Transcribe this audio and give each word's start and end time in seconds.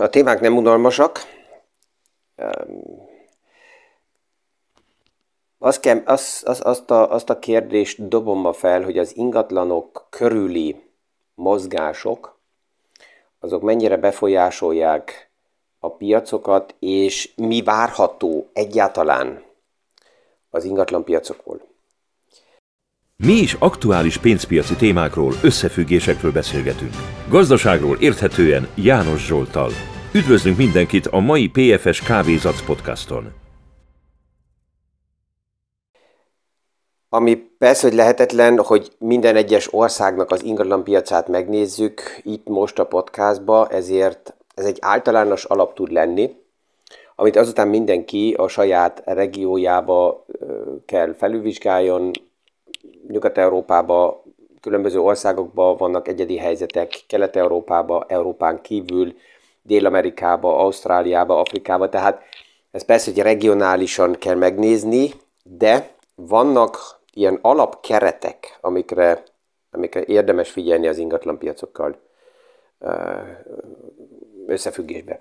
a 0.00 0.08
témák 0.08 0.40
nem 0.40 0.56
unalmasak. 0.56 1.20
Azt, 5.58 5.80
kell, 5.80 6.02
azt, 6.04 6.44
azt, 6.44 6.60
azt, 6.60 6.90
a, 6.90 7.12
azt 7.12 7.30
a 7.30 7.38
kérdést 7.38 8.08
dobom 8.08 8.40
ma 8.40 8.52
fel, 8.52 8.82
hogy 8.82 8.98
az 8.98 9.16
ingatlanok 9.16 10.06
körüli 10.10 10.82
mozgások, 11.34 12.38
azok 13.38 13.62
mennyire 13.62 13.96
befolyásolják 13.96 15.30
a 15.78 15.90
piacokat, 15.90 16.74
és 16.78 17.32
mi 17.36 17.62
várható 17.62 18.50
egyáltalán 18.52 19.42
az 20.50 20.64
ingatlanpiacokból. 20.64 21.60
Mi 23.16 23.32
is 23.32 23.56
aktuális 23.58 24.18
pénzpiaci 24.18 24.74
témákról, 24.74 25.32
összefüggésekről 25.42 26.32
beszélgetünk. 26.32 26.94
Gazdaságról 27.28 27.96
érthetően 28.00 28.68
János 28.74 29.26
Zsoltal. 29.26 29.70
Üdvözlünk 30.14 30.56
mindenkit 30.56 31.06
a 31.06 31.18
mai 31.18 31.48
PFS 31.48 32.02
Kávézac 32.02 32.64
podcaston. 32.66 33.32
Ami 37.08 37.36
persze, 37.36 37.86
hogy 37.86 37.96
lehetetlen, 37.96 38.58
hogy 38.58 38.92
minden 38.98 39.36
egyes 39.36 39.72
országnak 39.72 40.30
az 40.30 40.44
ingatlanpiacát 40.44 41.28
megnézzük 41.28 42.00
itt 42.22 42.48
most 42.48 42.78
a 42.78 42.86
podcastba, 42.86 43.68
ezért 43.68 44.34
ez 44.54 44.64
egy 44.64 44.78
általános 44.80 45.44
alap 45.44 45.74
tud 45.74 45.92
lenni, 45.92 46.36
amit 47.16 47.36
azután 47.36 47.68
mindenki 47.68 48.34
a 48.38 48.48
saját 48.48 49.02
regiójába 49.04 50.26
kell 50.86 51.14
felülvizsgáljon, 51.14 52.10
Nyugat-Európában, 53.08 54.14
különböző 54.60 55.00
országokban 55.00 55.76
vannak 55.76 56.08
egyedi 56.08 56.36
helyzetek, 56.36 57.04
Kelet-Európában, 57.06 58.04
Európán 58.08 58.60
kívül, 58.62 59.14
Dél-Amerikába, 59.62 60.58
Ausztráliába, 60.58 61.40
Afrikába, 61.40 61.88
tehát 61.88 62.22
ez 62.70 62.84
persze, 62.84 63.10
hogy 63.10 63.22
regionálisan 63.22 64.12
kell 64.12 64.34
megnézni, 64.34 65.10
de 65.42 65.94
vannak 66.14 67.00
ilyen 67.12 67.38
alapkeretek, 67.42 68.58
amikre, 68.60 69.22
amikre 69.70 70.04
érdemes 70.04 70.50
figyelni 70.50 70.88
az 70.88 70.98
ingatlanpiacokkal 70.98 72.00
összefüggésbe. 74.46 75.20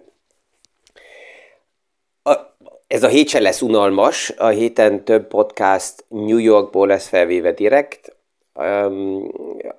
Ez 2.88 3.04
a 3.04 3.08
hét 3.08 3.28
se 3.28 3.40
lesz 3.40 3.62
unalmas, 3.62 4.30
a 4.30 4.48
héten 4.48 5.04
több 5.04 5.28
podcast 5.28 6.06
New 6.08 6.38
Yorkból 6.38 6.88
lesz 6.88 7.08
felvéve 7.08 7.52
direkt. 7.52 8.16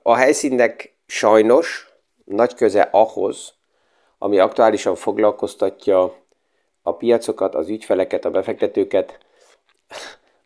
A 0.03 0.15
helyszínnek 0.15 0.95
sajnos 1.07 1.93
nagy 2.25 2.55
köze 2.55 2.89
ahhoz, 2.93 3.55
ami 4.23 4.39
aktuálisan 4.39 4.95
foglalkoztatja 4.95 6.15
a 6.83 6.95
piacokat, 6.97 7.55
az 7.55 7.69
ügyfeleket, 7.69 8.25
a 8.25 8.31
befektetőket. 8.31 9.19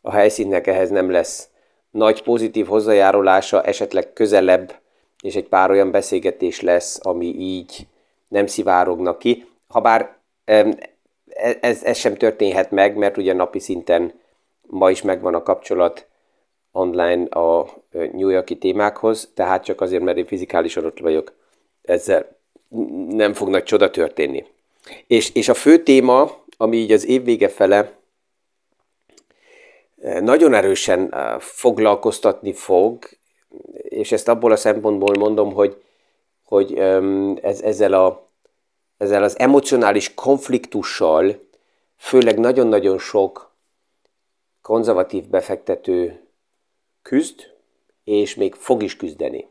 A 0.01 0.11
helyszínnek 0.11 0.67
ehhez 0.67 0.91
nem 0.91 1.11
lesz 1.11 1.49
nagy 1.91 2.23
pozitív 2.23 2.67
hozzájárulása, 2.67 3.63
esetleg 3.63 4.13
közelebb, 4.13 4.75
és 5.23 5.35
egy 5.35 5.49
pár 5.49 5.71
olyan 5.71 5.91
beszélgetés 5.91 6.61
lesz, 6.61 6.99
ami 7.03 7.27
így 7.27 7.87
nem 8.29 8.47
szivárognak 8.47 9.19
ki. 9.19 9.47
Habár 9.69 10.17
E, 10.45 11.59
ez, 11.61 11.85
ez 11.85 11.97
sem 11.97 12.15
történhet 12.15 12.71
meg, 12.71 12.97
mert 12.97 13.17
ugye 13.17 13.33
napi 13.33 13.59
szinten 13.59 14.21
ma 14.63 14.91
is 14.91 15.03
megvan 15.03 15.35
a 15.35 15.43
kapcsolat 15.43 16.07
online 16.73 17.25
a 17.25 17.67
New 17.91 18.29
Yorki 18.29 18.59
témákhoz, 18.59 19.31
tehát 19.35 19.65
csak 19.65 19.81
azért, 19.81 20.03
mert 20.03 20.17
én 20.17 20.27
fizikálisan 20.27 20.85
ott 20.85 20.99
vagyok, 20.99 21.33
ezzel 21.83 22.34
nem 23.09 23.33
fog 23.33 23.49
nagy 23.49 23.63
csoda 23.63 23.91
történni. 23.91 24.45
És, 25.07 25.35
és 25.35 25.49
a 25.49 25.55
fő 25.55 25.83
téma, 25.83 26.43
ami 26.57 26.77
így 26.77 26.93
az 26.93 27.07
év 27.07 27.25
vége 27.25 27.49
fele 27.49 27.93
nagyon 30.21 30.55
erősen 30.55 31.15
foglalkoztatni 31.39 32.53
fog, 32.53 33.09
és 33.83 34.13
ezt 34.13 34.29
abból 34.29 34.53
a 34.53 34.57
szempontból 34.57 35.15
mondom, 35.19 35.53
hogy, 35.53 35.83
hogy 36.43 36.79
ez, 37.43 37.61
ezzel 37.61 37.93
a 37.93 38.25
ezzel 38.97 39.23
az 39.23 39.39
emocionális 39.39 40.15
konfliktussal 40.15 41.41
főleg 41.97 42.39
nagyon-nagyon 42.39 42.99
sok 42.99 43.53
konzervatív 44.63 45.25
befektető 45.25 46.27
küzd, 47.03 47.53
és 48.05 48.35
még 48.35 48.55
fog 48.55 48.83
is 48.83 48.97
küzdeni. 48.97 49.49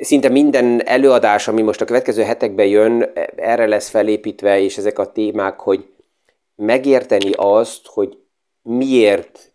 Szinte 0.00 0.28
minden 0.28 0.86
előadás, 0.86 1.48
ami 1.48 1.62
most 1.62 1.80
a 1.80 1.84
következő 1.84 2.22
hetekben 2.22 2.66
jön, 2.66 3.10
erre 3.36 3.66
lesz 3.66 3.88
felépítve, 3.88 4.60
és 4.60 4.76
ezek 4.76 4.98
a 4.98 5.12
témák, 5.12 5.60
hogy 5.60 5.86
megérteni 6.54 7.30
azt, 7.32 7.86
hogy 7.86 8.18
miért 8.62 9.52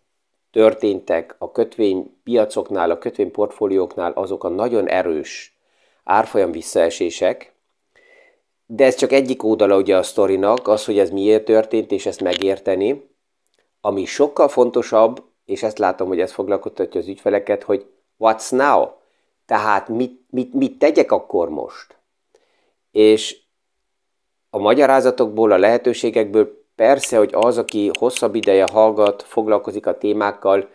történtek 0.50 1.34
a 1.38 1.50
kötvénypiacoknál, 1.50 2.90
a 2.90 2.98
kötvényportfólióknál 2.98 4.12
azok 4.12 4.44
a 4.44 4.48
nagyon 4.48 4.88
erős 4.88 5.56
árfolyam 6.04 6.50
visszaesések, 6.50 7.52
de 8.66 8.84
ez 8.84 8.94
csak 8.94 9.12
egyik 9.12 9.42
oldala 9.44 9.76
ugye 9.76 9.96
a 9.96 10.02
sztorinak, 10.02 10.68
az, 10.68 10.84
hogy 10.84 10.98
ez 10.98 11.10
miért 11.10 11.44
történt, 11.44 11.90
és 11.90 12.06
ezt 12.06 12.22
megérteni. 12.22 13.10
Ami 13.80 14.04
sokkal 14.04 14.48
fontosabb, 14.48 15.22
és 15.44 15.62
ezt 15.62 15.78
látom, 15.78 16.08
hogy 16.08 16.20
ez 16.20 16.32
foglalkoztatja 16.32 17.00
az 17.00 17.08
ügyfeleket, 17.08 17.62
hogy 17.62 17.86
what's 18.18 18.50
now? 18.50 19.00
Tehát 19.52 19.88
mit, 19.88 20.20
mit, 20.30 20.54
mit 20.54 20.78
tegyek 20.78 21.12
akkor 21.12 21.48
most? 21.48 21.96
És 22.90 23.40
a 24.50 24.58
magyarázatokból, 24.58 25.52
a 25.52 25.58
lehetőségekből 25.58 26.64
persze, 26.74 27.16
hogy 27.16 27.30
az, 27.34 27.58
aki 27.58 27.90
hosszabb 27.98 28.34
ideje 28.34 28.66
hallgat, 28.72 29.22
foglalkozik 29.22 29.86
a 29.86 29.98
témákkal, 29.98 30.68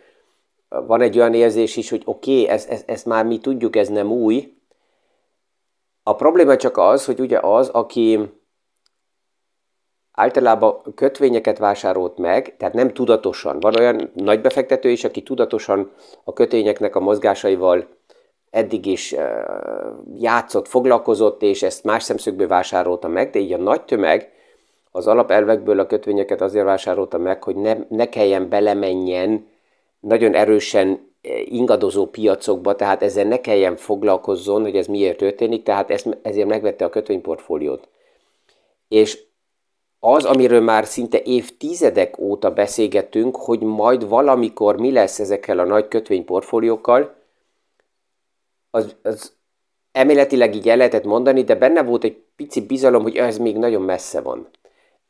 van 0.68 1.00
egy 1.00 1.18
olyan 1.18 1.34
érzés 1.34 1.76
is, 1.76 1.90
hogy 1.90 2.02
oké, 2.04 2.40
okay, 2.42 2.54
ezt 2.54 2.70
ez, 2.70 2.82
ez 2.86 3.02
már 3.02 3.24
mi 3.24 3.38
tudjuk, 3.38 3.76
ez 3.76 3.88
nem 3.88 4.10
új, 4.10 4.56
a 6.02 6.14
probléma 6.14 6.56
csak 6.56 6.76
az, 6.76 7.04
hogy 7.04 7.20
ugye 7.20 7.38
az, 7.38 7.68
aki 7.68 8.30
általában 10.12 10.94
kötvényeket 10.94 11.58
vásárolt 11.58 12.18
meg, 12.18 12.56
tehát 12.56 12.74
nem 12.74 12.92
tudatosan. 12.92 13.60
Van 13.60 13.78
olyan 13.78 14.10
nagy 14.14 14.40
befektető 14.40 14.90
is, 14.90 15.04
aki 15.04 15.22
tudatosan 15.22 15.92
a 16.24 16.32
kötvényeknek 16.32 16.96
a 16.96 17.00
mozgásaival 17.00 17.96
eddig 18.50 18.86
is 18.86 19.14
játszott, 20.18 20.68
foglalkozott, 20.68 21.42
és 21.42 21.62
ezt 21.62 21.84
más 21.84 22.02
szemszögből 22.02 22.48
vásárolta 22.48 23.08
meg, 23.08 23.30
de 23.30 23.38
így 23.38 23.52
a 23.52 23.56
nagy 23.56 23.82
tömeg 23.82 24.32
az 24.90 25.06
alapelvekből 25.06 25.80
a 25.80 25.86
kötvényeket 25.86 26.40
azért 26.40 26.64
vásárolta 26.64 27.18
meg, 27.18 27.42
hogy 27.42 27.56
ne, 27.56 27.76
ne 27.88 28.08
kelljen 28.08 28.48
belemenjen 28.48 29.46
nagyon 30.00 30.34
erősen 30.34 31.06
ingadozó 31.44 32.06
piacokba, 32.06 32.76
tehát 32.76 33.02
ezzel 33.02 33.24
ne 33.24 33.40
kelljen 33.40 33.76
foglalkozzon, 33.76 34.62
hogy 34.62 34.76
ez 34.76 34.86
miért 34.86 35.16
történik, 35.16 35.62
tehát 35.62 35.90
ez, 35.90 36.04
ezért 36.22 36.48
megvette 36.48 36.84
a 36.84 36.88
kötvényportfóliót. 36.88 37.88
És 38.88 39.26
az, 40.00 40.24
amiről 40.24 40.60
már 40.60 40.84
szinte 40.84 41.22
évtizedek 41.22 42.18
óta 42.18 42.50
beszélgetünk, 42.50 43.36
hogy 43.36 43.60
majd 43.60 44.08
valamikor 44.08 44.76
mi 44.76 44.92
lesz 44.92 45.18
ezekkel 45.18 45.58
a 45.58 45.64
nagy 45.64 45.88
kötvényportfóliókkal, 45.88 47.17
az, 48.78 48.96
az 49.02 49.32
emeletileg 49.92 50.54
így 50.54 50.68
el 50.68 50.76
lehetett 50.76 51.04
mondani, 51.04 51.42
de 51.44 51.54
benne 51.54 51.82
volt 51.82 52.04
egy 52.04 52.22
pici 52.36 52.60
bizalom, 52.60 53.02
hogy 53.02 53.16
ez 53.16 53.38
még 53.38 53.56
nagyon 53.56 53.82
messze 53.82 54.20
van. 54.20 54.48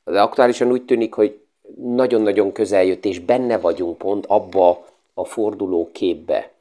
De 0.04 0.20
aktuálisan 0.20 0.70
úgy 0.70 0.84
tűnik, 0.84 1.14
hogy 1.14 1.40
nagyon-nagyon 1.76 2.52
közel 2.52 2.84
jött, 2.84 3.04
és 3.04 3.18
benne 3.18 3.58
vagyunk 3.58 3.98
pont 3.98 4.26
abba 4.26 4.84
a 5.14 5.24
forduló 5.24 5.90
képbe, 5.92 6.52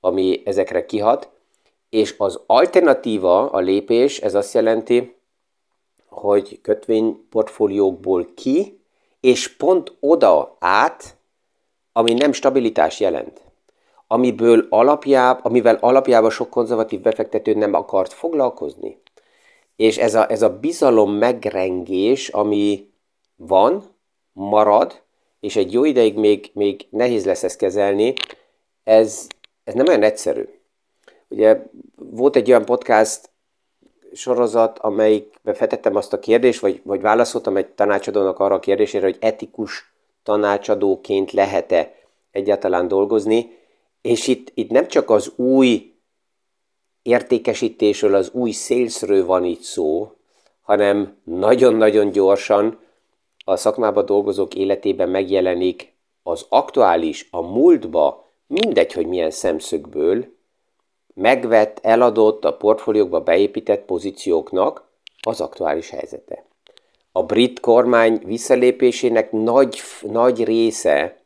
ami 0.00 0.42
ezekre 0.44 0.86
kihat, 0.86 1.28
és 1.90 2.14
az 2.18 2.40
alternatíva, 2.46 3.50
a 3.50 3.58
lépés, 3.58 4.20
ez 4.20 4.34
azt 4.34 4.54
jelenti, 4.54 5.14
hogy 6.08 6.60
kötvényportfóliókból 6.60 8.28
ki, 8.34 8.80
és 9.20 9.56
pont 9.56 9.92
oda 10.00 10.56
át, 10.58 11.16
ami 11.92 12.12
nem 12.12 12.32
stabilitás 12.32 13.00
jelent. 13.00 13.40
Amiből 14.12 14.66
alapjáb, 14.68 15.38
amivel 15.42 15.78
alapjában 15.80 16.30
sok 16.30 16.50
konzervatív 16.50 17.00
befektető 17.00 17.54
nem 17.54 17.74
akart 17.74 18.12
foglalkozni. 18.12 19.00
És 19.76 19.98
ez 19.98 20.14
a, 20.14 20.30
ez 20.30 20.42
a 20.42 20.58
bizalom 20.58 21.12
megrengés, 21.12 22.28
ami 22.28 22.90
van, 23.36 23.82
marad, 24.32 25.02
és 25.40 25.56
egy 25.56 25.72
jó 25.72 25.84
ideig 25.84 26.14
még, 26.16 26.50
még 26.54 26.86
nehéz 26.90 27.24
lesz 27.24 27.42
ezt 27.42 27.58
kezelni, 27.58 28.14
ez, 28.84 29.26
ez 29.64 29.74
nem 29.74 29.86
olyan 29.88 30.02
egyszerű. 30.02 30.48
Ugye 31.28 31.62
volt 31.94 32.36
egy 32.36 32.48
olyan 32.48 32.64
podcast 32.64 33.30
sorozat, 34.12 34.78
amelyikben 34.78 35.54
fetettem 35.54 35.96
azt 35.96 36.12
a 36.12 36.18
kérdést, 36.18 36.60
vagy, 36.60 36.80
vagy 36.84 37.00
válaszoltam 37.00 37.56
egy 37.56 37.68
tanácsadónak 37.68 38.38
arra 38.38 38.54
a 38.54 38.60
kérdésére, 38.60 39.04
hogy 39.04 39.16
etikus 39.20 39.92
tanácsadóként 40.22 41.32
lehet-e 41.32 41.94
egyáltalán 42.30 42.88
dolgozni, 42.88 43.60
és 44.02 44.26
itt, 44.26 44.50
itt 44.54 44.70
nem 44.70 44.88
csak 44.88 45.10
az 45.10 45.32
új 45.36 45.94
értékesítésről, 47.02 48.14
az 48.14 48.30
új 48.32 48.50
szélszről 48.50 49.26
van 49.26 49.44
itt 49.44 49.60
szó, 49.60 50.12
hanem 50.60 51.16
nagyon-nagyon 51.24 52.10
gyorsan 52.10 52.80
a 53.44 53.56
szakmában 53.56 54.06
dolgozók 54.06 54.54
életében 54.54 55.08
megjelenik 55.08 55.94
az 56.22 56.46
aktuális, 56.48 57.28
a 57.30 57.40
múltba, 57.40 58.30
mindegy, 58.46 58.92
hogy 58.92 59.06
milyen 59.06 59.30
szemszögből, 59.30 60.26
megvett, 61.14 61.78
eladott, 61.82 62.44
a 62.44 62.56
portfóliókba 62.56 63.20
beépített 63.20 63.84
pozícióknak 63.84 64.90
az 65.26 65.40
aktuális 65.40 65.90
helyzete. 65.90 66.44
A 67.12 67.22
brit 67.22 67.60
kormány 67.60 68.20
visszalépésének 68.24 69.32
nagy, 69.32 69.80
nagy 70.02 70.44
része, 70.44 71.21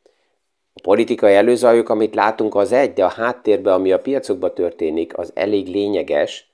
a 0.77 0.81
politikai 0.83 1.35
előzajok, 1.35 1.89
amit 1.89 2.15
látunk, 2.15 2.55
az 2.55 2.73
egy, 2.73 2.93
de 2.93 3.05
a 3.05 3.09
háttérben, 3.09 3.75
ami 3.75 3.93
a 3.93 4.01
piacokban 4.01 4.55
történik, 4.55 5.19
az 5.19 5.31
elég 5.35 5.67
lényeges, 5.67 6.51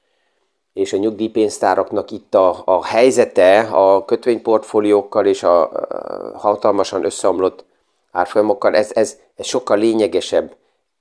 és 0.73 0.93
a 0.93 0.97
nyugdíjpénztáraknak 0.97 2.11
itt 2.11 2.35
a, 2.35 2.63
a 2.65 2.85
helyzete 2.85 3.61
a 3.61 4.05
kötvényportfóliókkal 4.05 5.27
és 5.27 5.43
a, 5.43 5.71
a 5.71 6.39
hatalmasan 6.39 7.05
összeomlott 7.05 7.65
árfolyamokkal, 8.11 8.75
ez, 8.75 8.91
ez, 8.95 9.19
ez 9.37 9.47
sokkal 9.47 9.79
lényegesebb 9.79 10.55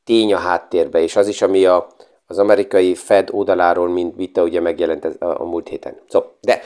tény 0.04 0.34
a 0.34 0.38
háttérbe, 0.38 1.02
és 1.02 1.16
az 1.16 1.28
is, 1.28 1.42
ami 1.42 1.66
a, 1.66 1.88
az 2.28 2.38
amerikai 2.38 2.96
Fed 2.96 3.30
oldaláról, 3.32 3.90
mint 3.90 4.16
vita 4.16 4.44
ugye 4.44 4.60
megjelent 4.60 5.06
a, 5.06 5.42
a 5.42 5.44
múlt 5.44 5.68
héten. 5.68 6.02
Szóval, 6.08 6.38
de 6.42 6.62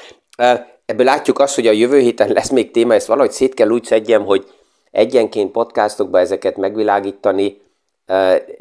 ebből 0.86 1.06
látjuk 1.06 1.40
azt, 1.40 1.56
hogy 1.56 1.68
a 1.68 1.72
jövő 1.72 2.00
héten 2.00 2.32
lesz 2.32 2.50
még 2.50 2.72
téma, 2.72 2.94
ezt 2.94 3.08
valahogy 3.08 3.32
szét 3.32 3.54
kell 3.54 3.70
úgy 3.70 3.84
szedjem, 3.84 4.26
hogy 4.26 4.46
egyenként 4.96 5.52
podcastokba 5.52 6.20
ezeket 6.20 6.58
megvilágítani, 6.58 7.62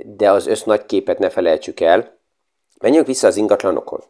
de 0.05 0.31
az 0.31 0.47
össz 0.47 0.63
nagy 0.63 0.87
képet 0.87 1.19
ne 1.19 1.31
felejtsük 1.31 1.81
el. 1.81 2.17
Menjünk 2.81 3.07
vissza 3.07 3.27
az 3.27 3.37
ingatlanokhoz. 3.37 4.03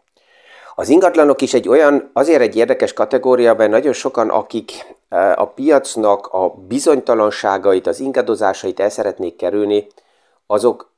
Az 0.74 0.88
ingatlanok 0.88 1.40
is 1.40 1.54
egy 1.54 1.68
olyan, 1.68 2.10
azért 2.12 2.40
egy 2.40 2.56
érdekes 2.56 2.92
kategória, 2.92 3.54
mert 3.54 3.70
nagyon 3.70 3.92
sokan, 3.92 4.28
akik 4.28 4.96
a 5.34 5.46
piacnak 5.46 6.26
a 6.26 6.48
bizonytalanságait, 6.48 7.86
az 7.86 8.00
ingadozásait 8.00 8.80
el 8.80 8.90
szeretnék 8.90 9.36
kerülni, 9.36 9.86
azok 10.46 10.92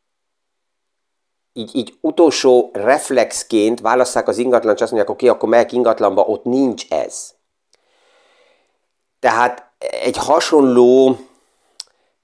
így, 1.52 1.70
így 1.76 1.94
utolsó 2.00 2.70
reflexként 2.72 3.80
válasszák 3.80 4.28
az 4.28 4.38
ingatlan, 4.38 4.74
és 4.74 4.80
azt 4.80 4.90
mondják, 4.90 5.12
oké, 5.14 5.24
okay, 5.26 5.36
akkor 5.36 5.48
melyik 5.48 5.72
ingatlanba, 5.72 6.22
ott 6.22 6.44
nincs 6.44 6.90
ez. 6.90 7.34
Tehát 9.18 9.70
egy 9.78 10.16
hasonló 10.16 11.16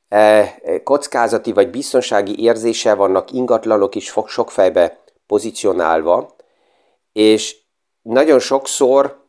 eh, 0.08 0.54
kockázati 0.84 1.52
vagy 1.52 1.70
biztonsági 1.70 2.42
érzése 2.42 2.94
vannak 2.94 3.30
ingatlanok 3.30 3.94
is 3.94 4.14
sok 4.26 4.50
fejbe 4.50 4.98
pozícionálva, 5.26 6.34
és 7.12 7.56
nagyon 8.02 8.38
sokszor 8.38 9.20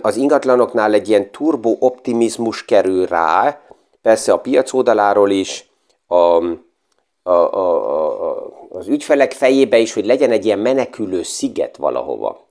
az 0.00 0.16
ingatlanoknál 0.16 0.92
egy 0.92 1.08
ilyen 1.08 1.30
turbo 1.30 1.76
optimizmus 1.78 2.64
kerül 2.64 3.06
rá, 3.06 3.60
persze 4.02 4.32
a 4.32 4.40
piac 4.40 4.72
oldaláról 4.72 5.30
is, 5.30 5.70
a, 6.06 6.14
a, 6.14 7.30
a, 7.30 7.30
a, 7.30 8.50
az 8.70 8.88
ügyfelek 8.88 9.32
fejébe 9.32 9.78
is, 9.78 9.92
hogy 9.92 10.06
legyen 10.06 10.30
egy 10.30 10.44
ilyen 10.44 10.58
menekülő 10.58 11.22
sziget 11.22 11.76
valahova. 11.76 12.47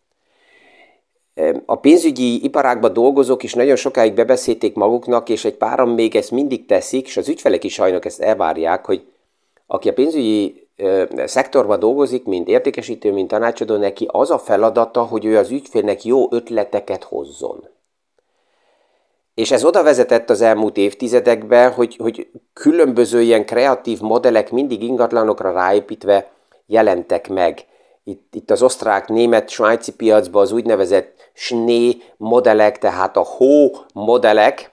A 1.66 1.75
pénzügyi 1.75 2.44
iparágban 2.44 2.94
dolgozók 2.94 3.44
is 3.44 3.54
nagyon 3.54 3.75
sokáig 3.75 4.13
bebeszélték 4.13 4.75
maguknak, 4.75 5.30
és 5.30 5.45
egy 5.45 5.56
páran 5.56 5.89
még 5.89 6.16
ezt 6.16 6.31
mindig 6.31 6.66
teszik, 6.66 7.07
és 7.07 7.18
az 7.18 7.30
ügyfelek 7.30 7.63
is 7.63 7.74
sajnos 7.74 8.06
ezt 8.06 8.22
elvárják, 8.22 8.86
hogy 8.86 9.06
aki 9.68 9.89
a 9.89 9.94
pénzügyi 9.94 10.68
szektorban 11.25 11.80
dolgozik, 11.80 12.24
mint 12.25 12.48
értékesítő, 12.48 13.12
mint 13.12 13.28
tanácsadó, 13.28 13.75
neki 13.75 14.07
az 14.12 14.31
a 14.31 14.38
feladata, 14.38 15.04
hogy 15.04 15.25
ő 15.25 15.38
az 15.38 15.51
ügyfélnek 15.51 16.04
jó 16.04 16.34
ötleteket 16.34 17.04
hozzon. 17.04 17.68
És 19.34 19.51
ez 19.51 19.66
oda 19.66 19.84
vezetett 19.84 20.30
az 20.30 20.42
elmúlt 20.42 20.78
évtizedekben, 20.78 21.72
hogy, 21.72 21.95
hogy 21.95 22.28
különböző 22.54 23.22
ilyen 23.22 23.45
kreatív 23.45 24.00
modellek 24.01 24.51
mindig 24.51 24.84
ingatlanokra 24.84 25.51
ráépítve 25.51 26.31
jelentek 26.66 27.30
meg. 27.30 27.66
Itt, 28.04 28.36
itt 28.36 28.51
az 28.51 28.62
osztrák, 28.62 29.07
német, 29.07 29.50
svájci 29.50 29.94
piacban 29.94 30.42
az 30.42 30.51
úgynevezett 30.51 31.17
sné 31.39 31.98
modellek, 32.18 32.78
tehát 32.78 33.18
a 33.18 33.24
hó 33.24 33.72
modellek, 33.94 34.72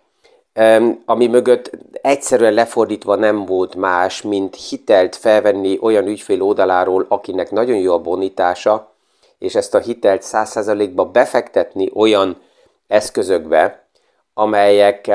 ami 1.05 1.27
mögött 1.27 1.71
egyszerűen 1.93 2.53
lefordítva 2.53 3.15
nem 3.15 3.45
volt 3.45 3.75
más, 3.75 4.23
mint 4.23 4.57
hitelt 4.69 5.17
felvenni 5.17 5.79
olyan 5.81 6.07
ügyfél 6.07 6.43
oldaláról, 6.43 7.07
akinek 7.09 7.51
nagyon 7.51 7.77
jó 7.77 7.93
a 7.93 7.99
bonitása, 7.99 8.93
és 9.39 9.55
ezt 9.55 9.75
a 9.75 9.79
hitelt 9.79 10.23
100%-ba 10.25 11.05
befektetni 11.05 11.91
olyan 11.95 12.37
eszközökbe, 12.87 13.87
amelyek 14.35 15.11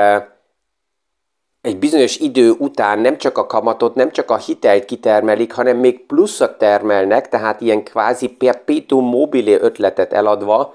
egy 1.60 1.78
bizonyos 1.78 2.16
idő 2.16 2.50
után 2.50 2.98
nem 2.98 3.18
csak 3.18 3.38
a 3.38 3.46
kamatot, 3.46 3.94
nem 3.94 4.10
csak 4.10 4.30
a 4.30 4.36
hitelt 4.36 4.84
kitermelik, 4.84 5.52
hanem 5.52 5.76
még 5.76 6.06
pluszat 6.06 6.58
termelnek, 6.58 7.28
tehát 7.28 7.60
ilyen 7.60 7.84
kvázi 7.84 8.28
perpetuum 8.28 9.04
mobile 9.04 9.60
ötletet 9.60 10.12
eladva, 10.12 10.74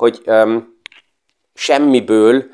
hogy 0.00 0.22
um, 0.26 0.78
semmiből 1.54 2.44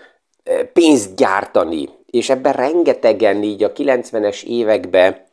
pénzt 0.73 1.15
gyártani, 1.15 1.89
és 2.07 2.31
ebben 2.31 2.53
rengetegen 2.53 3.43
így 3.43 3.63
a 3.63 3.73
90-es 3.73 4.43
évekbe 4.43 5.27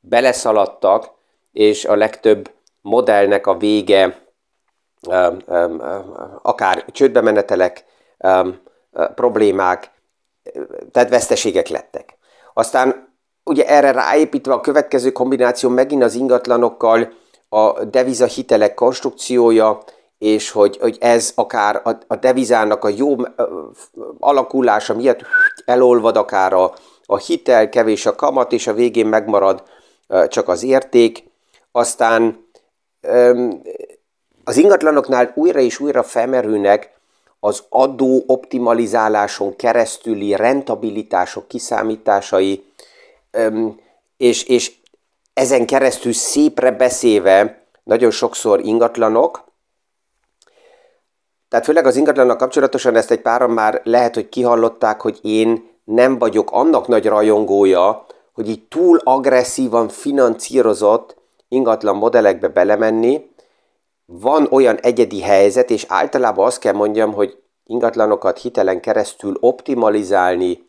beleszaladtak, 0.00 1.10
és 1.52 1.84
a 1.84 1.94
legtöbb 1.94 2.50
modellnek 2.80 3.46
a 3.46 3.56
vége 3.56 4.26
akár 6.42 6.84
csődbe 6.92 7.20
menetelek, 7.20 7.84
problémák, 9.14 9.90
tehát 10.92 11.08
veszteségek 11.08 11.68
lettek. 11.68 12.16
Aztán 12.54 13.14
ugye 13.44 13.66
erre 13.66 13.90
ráépítve 13.90 14.52
a 14.52 14.60
következő 14.60 15.12
kombináció 15.12 15.68
megint 15.68 16.02
az 16.02 16.14
ingatlanokkal 16.14 17.12
a 17.48 17.84
deviza 17.84 18.26
hitelek 18.26 18.74
konstrukciója, 18.74 19.82
és 20.18 20.50
hogy, 20.50 20.76
hogy 20.80 20.96
ez 21.00 21.32
akár 21.34 21.80
a, 21.84 21.90
a 22.06 22.16
devizának 22.16 22.84
a 22.84 22.88
jó 22.88 23.16
alakulása 24.18 24.94
miatt 24.94 25.20
elolvad 25.64 26.16
akár 26.16 26.52
a, 26.52 26.74
a 27.06 27.16
hitel, 27.16 27.68
kevés 27.68 28.06
a 28.06 28.14
kamat, 28.14 28.52
és 28.52 28.66
a 28.66 28.74
végén 28.74 29.06
megmarad 29.06 29.62
csak 30.28 30.48
az 30.48 30.62
érték. 30.62 31.24
Aztán 31.72 32.46
az 34.44 34.56
ingatlanoknál 34.56 35.32
újra 35.34 35.60
és 35.60 35.80
újra 35.80 36.02
felmerülnek 36.02 36.94
az 37.40 37.64
adó 37.68 38.24
optimalizáláson 38.26 39.56
keresztüli 39.56 40.36
rentabilitások 40.36 41.48
kiszámításai, 41.48 42.64
és, 44.16 44.44
és 44.44 44.72
ezen 45.34 45.66
keresztül 45.66 46.12
szépre 46.12 46.70
beszéve 46.70 47.64
nagyon 47.82 48.10
sokszor 48.10 48.60
ingatlanok, 48.60 49.44
tehát 51.56 51.70
főleg 51.70 51.86
az 51.86 51.96
ingatlannak 51.96 52.38
kapcsolatosan 52.38 52.96
ezt 52.96 53.10
egy 53.10 53.20
páran 53.20 53.50
már 53.50 53.80
lehet, 53.84 54.14
hogy 54.14 54.28
kihallották, 54.28 55.00
hogy 55.00 55.18
én 55.22 55.70
nem 55.84 56.18
vagyok 56.18 56.50
annak 56.52 56.88
nagy 56.88 57.06
rajongója, 57.06 58.06
hogy 58.32 58.48
így 58.48 58.68
túl 58.68 59.00
agresszívan 59.04 59.88
finanszírozott 59.88 61.16
ingatlan 61.48 61.96
modellekbe 61.96 62.48
belemenni. 62.48 63.30
Van 64.04 64.46
olyan 64.50 64.76
egyedi 64.76 65.20
helyzet, 65.20 65.70
és 65.70 65.84
általában 65.88 66.46
azt 66.46 66.58
kell 66.58 66.72
mondjam, 66.72 67.12
hogy 67.12 67.42
ingatlanokat 67.66 68.38
hitelen 68.38 68.80
keresztül 68.80 69.36
optimalizálni, 69.40 70.68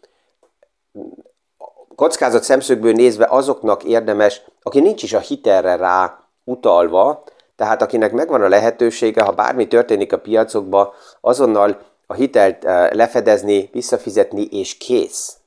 kockázat 1.96 2.44
szemszögből 2.44 2.94
nézve 2.94 3.26
azoknak 3.30 3.84
érdemes, 3.84 4.42
aki 4.62 4.80
nincs 4.80 5.04
is 5.04 5.14
a 5.14 5.20
hitelre 5.20 5.76
rá 5.76 6.20
utalva, 6.44 7.24
tehát 7.58 7.82
akinek 7.82 8.12
megvan 8.12 8.42
a 8.42 8.48
lehetősége, 8.48 9.24
ha 9.24 9.32
bármi 9.32 9.68
történik 9.68 10.14
a 10.14 10.20
piacokba, 10.20 10.94
azonnal 11.22 11.82
a 12.06 12.14
hitelt 12.14 12.66
eh, 12.66 12.90
lefedezni, 12.92 13.70
visszafizetni 13.72 14.44
és 14.52 14.78
kész. 14.78 15.38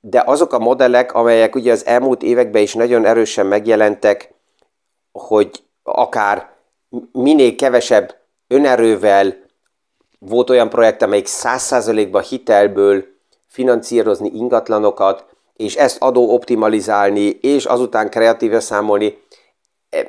De 0.00 0.22
azok 0.26 0.52
a 0.52 0.58
modellek, 0.58 1.14
amelyek 1.14 1.54
ugye 1.54 1.72
az 1.72 1.86
elmúlt 1.86 2.22
években 2.22 2.62
is 2.62 2.74
nagyon 2.74 3.04
erősen 3.04 3.46
megjelentek, 3.46 4.34
hogy 5.12 5.62
akár 5.82 6.50
minél 7.12 7.56
kevesebb 7.56 8.14
önerővel 8.48 9.36
volt 10.18 10.50
olyan 10.50 10.68
projekt, 10.68 11.02
amelyik 11.02 11.26
100%-ban 11.28 12.22
hitelből 12.22 13.04
finanszírozni 13.46 14.30
ingatlanokat, 14.34 15.26
és 15.56 15.76
ezt 15.76 16.02
adó 16.02 16.34
optimalizálni, 16.34 17.38
és 17.40 17.64
azután 17.64 18.10
kreatíve 18.10 18.60
számolni, 18.60 19.18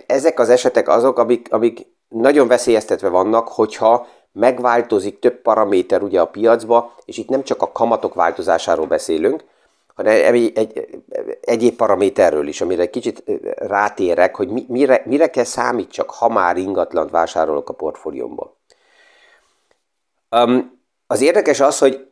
ezek 0.05 0.39
az 0.39 0.49
esetek 0.49 0.87
azok, 0.87 1.19
amik, 1.19 1.53
amik 1.53 1.87
nagyon 2.07 2.47
veszélyeztetve 2.47 3.09
vannak, 3.09 3.47
hogyha 3.47 4.07
megváltozik 4.31 5.19
több 5.19 5.41
paraméter 5.41 6.01
ugye 6.01 6.21
a 6.21 6.27
piacba, 6.27 6.95
és 7.05 7.17
itt 7.17 7.29
nem 7.29 7.43
csak 7.43 7.61
a 7.61 7.71
kamatok 7.71 8.13
változásáról 8.13 8.85
beszélünk, 8.85 9.43
hanem 9.95 10.33
egy, 10.33 10.51
egy, 10.55 10.87
egyéb 11.41 11.75
paraméterről 11.75 12.47
is, 12.47 12.61
amire 12.61 12.89
kicsit 12.89 13.23
rátérek, 13.55 14.35
hogy 14.35 14.49
mi, 14.49 14.65
mire, 14.67 15.01
mire 15.05 15.29
kell 15.29 15.43
számítsak, 15.43 16.09
ha 16.09 16.29
már 16.29 16.57
ingatlant 16.57 17.11
vásárolok 17.11 17.69
a 17.69 17.73
portfóliómba. 17.73 18.57
Um, 20.31 20.79
az 21.07 21.21
érdekes 21.21 21.59
az, 21.59 21.77
hogy 21.77 22.08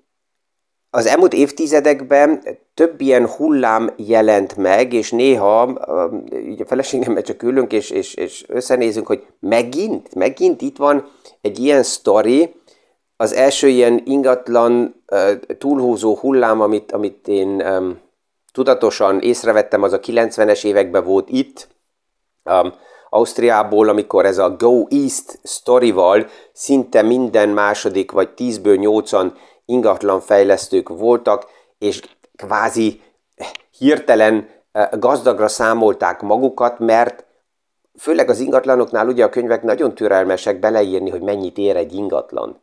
az 0.97 1.05
elmúlt 1.05 1.33
évtizedekben 1.33 2.43
több 2.73 3.01
ilyen 3.01 3.27
hullám 3.27 3.93
jelent 3.95 4.55
meg, 4.55 4.93
és 4.93 5.11
néha 5.11 5.67
így 6.47 6.61
a 6.61 6.65
feleségemmel 6.65 7.21
csak 7.21 7.43
ülünk, 7.43 7.73
és, 7.73 7.89
és, 7.89 8.13
és 8.13 8.45
összenézünk, 8.47 9.07
hogy 9.07 9.25
megint, 9.39 10.15
megint 10.15 10.61
itt 10.61 10.77
van 10.77 11.09
egy 11.41 11.59
ilyen 11.59 11.83
sztori, 11.83 12.55
az 13.17 13.33
első 13.33 13.67
ilyen 13.67 14.01
ingatlan 14.05 15.03
túlhúzó 15.57 16.15
hullám, 16.15 16.61
amit, 16.61 16.91
amit 16.91 17.27
én 17.27 17.63
tudatosan 18.53 19.19
észrevettem, 19.19 19.83
az 19.83 19.93
a 19.93 19.99
90-es 19.99 20.65
években 20.65 21.03
volt 21.03 21.29
itt, 21.29 21.67
um, 22.43 22.73
Ausztriából, 23.09 23.89
amikor 23.89 24.25
ez 24.25 24.37
a 24.37 24.55
Go 24.55 24.85
East 24.89 25.39
sztorival 25.43 26.27
szinte 26.53 27.01
minden 27.01 27.49
második 27.49 28.11
vagy 28.11 28.29
10-ből 28.37 29.03
8-an 29.03 29.31
ingatlanfejlesztők 29.67 30.89
voltak, 30.89 31.45
és 31.77 32.01
kvázi 32.36 33.01
hirtelen 33.77 34.50
eh, 34.71 34.88
gazdagra 34.91 35.47
számolták 35.47 36.21
magukat, 36.21 36.79
mert 36.79 37.25
főleg 37.97 38.29
az 38.29 38.39
ingatlanoknál 38.39 39.07
ugye 39.07 39.24
a 39.24 39.29
könyvek 39.29 39.63
nagyon 39.63 39.95
türelmesek 39.95 40.59
beleírni, 40.59 41.09
hogy 41.09 41.21
mennyit 41.21 41.57
ér 41.57 41.75
egy 41.75 41.93
ingatlan. 41.93 42.62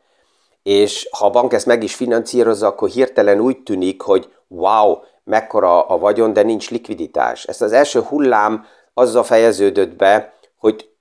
És 0.63 1.09
ha 1.11 1.27
a 1.27 1.31
bank 1.31 1.53
ezt 1.53 1.67
meg 1.67 1.83
is 1.83 1.95
finanszírozza, 1.95 2.67
akkor 2.67 2.89
hirtelen 2.89 3.41
úgy 3.41 3.63
tűnik, 3.63 4.01
hogy 4.01 4.33
wow, 4.49 4.97
mekkora 5.25 5.87
a 5.87 5.99
vagyon, 5.99 6.33
de 6.33 6.43
nincs 6.43 6.71
likviditás. 6.71 7.45
Ezt 7.45 7.63
az 7.63 7.73
első 7.73 8.01
hullám 8.01 8.67
azzal 8.95 9.23
fejeződött 9.23 9.97
be, 9.97 10.35
hogy 10.59 10.94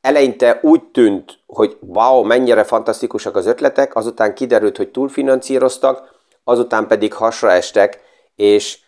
eleinte 0.00 0.58
úgy 0.62 0.82
tűnt, 0.82 1.38
hogy 1.46 1.76
wow, 1.80 2.22
mennyire 2.22 2.64
fantasztikusak 2.64 3.36
az 3.36 3.46
ötletek, 3.46 3.96
azután 3.96 4.34
kiderült, 4.34 4.76
hogy 4.76 4.88
túlfinanszíroztak, 4.88 6.18
azután 6.44 6.86
pedig 6.86 7.12
hasra 7.12 7.50
estek, 7.50 8.00
és 8.36 8.78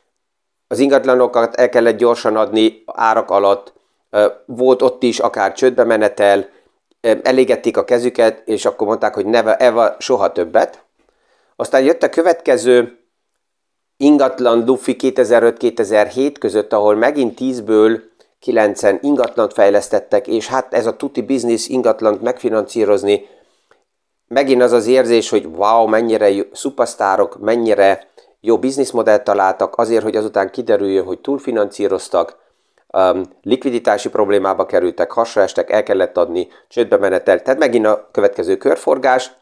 az 0.68 0.78
ingatlanokat 0.78 1.54
el 1.54 1.68
kellett 1.68 1.96
gyorsan 1.96 2.36
adni 2.36 2.82
árak 2.86 3.30
alatt, 3.30 3.72
volt 4.46 4.82
ott 4.82 5.02
is 5.02 5.18
akár 5.18 5.52
csődbe 5.52 5.84
menetel, 5.84 6.48
elégették 7.00 7.76
a 7.76 7.84
kezüket, 7.84 8.48
és 8.48 8.64
akkor 8.64 8.86
mondták, 8.86 9.14
hogy 9.14 9.26
neve, 9.26 9.56
eva, 9.56 9.96
soha 9.98 10.32
többet. 10.32 10.84
Aztán 11.56 11.82
jött 11.82 12.02
a 12.02 12.08
következő 12.08 12.98
ingatlan 13.96 14.64
Luffy 14.64 14.96
2005-2007 14.98 16.34
között, 16.38 16.72
ahol 16.72 16.94
megint 16.94 17.38
10-ből 17.40 18.00
kilencen 18.42 18.98
ingatlant 19.02 19.52
fejlesztettek, 19.52 20.26
és 20.26 20.46
hát 20.46 20.74
ez 20.74 20.86
a 20.86 20.96
tuti 20.96 21.22
biznisz 21.22 21.68
ingatlant 21.68 22.22
megfinanszírozni, 22.22 23.26
megint 24.28 24.62
az 24.62 24.72
az 24.72 24.86
érzés, 24.86 25.28
hogy 25.28 25.44
wow, 25.44 25.86
mennyire 25.86 26.30
szupasztárok, 26.52 27.38
mennyire 27.40 28.08
jó 28.40 28.58
bizniszmodellt 28.58 29.24
találtak, 29.24 29.78
azért, 29.78 30.02
hogy 30.02 30.16
azután 30.16 30.50
kiderüljön, 30.50 31.04
hogy 31.04 31.20
túlfinanszíroztak, 31.20 32.36
um, 32.92 33.22
likviditási 33.42 34.08
problémába 34.08 34.66
kerültek, 34.66 35.10
hasra 35.10 35.42
estek, 35.42 35.70
el 35.70 35.82
kellett 35.82 36.16
adni, 36.16 36.48
csődbe 36.68 36.96
menetel. 36.96 37.42
Tehát 37.42 37.60
megint 37.60 37.86
a 37.86 38.08
következő 38.12 38.56
körforgás, 38.56 39.32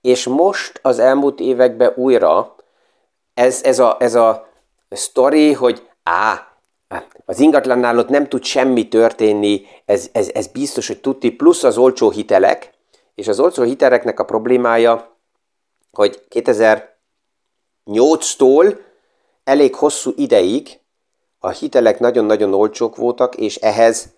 és 0.00 0.26
most 0.26 0.78
az 0.82 0.98
elmúlt 0.98 1.40
években 1.40 1.92
újra 1.96 2.54
ez, 3.34 3.62
ez, 3.62 3.78
a, 3.78 3.96
ez 4.00 4.14
a 4.14 4.48
sztori, 4.90 5.52
hogy 5.52 5.88
á, 6.02 6.48
az 7.24 7.38
ingatlannál 7.38 7.98
ott 7.98 8.08
nem 8.08 8.28
tud 8.28 8.44
semmi 8.44 8.88
történni, 8.88 9.66
ez, 9.84 10.08
ez, 10.12 10.30
ez 10.34 10.46
biztos, 10.46 10.86
hogy 10.86 11.00
tudti, 11.00 11.30
plusz 11.30 11.64
az 11.64 11.78
olcsó 11.78 12.10
hitelek, 12.10 12.72
és 13.14 13.28
az 13.28 13.40
olcsó 13.40 13.62
hiteleknek 13.62 14.20
a 14.20 14.24
problémája, 14.24 15.16
hogy 15.92 16.22
2008-tól 16.30 18.76
elég 19.44 19.74
hosszú 19.74 20.12
ideig 20.16 20.80
a 21.38 21.48
hitelek 21.48 22.00
nagyon-nagyon 22.00 22.54
olcsók 22.54 22.96
voltak, 22.96 23.36
és 23.36 23.56
ehhez 23.56 24.08